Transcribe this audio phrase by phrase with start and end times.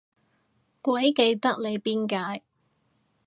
[0.81, 2.41] 鬼記得你邊屆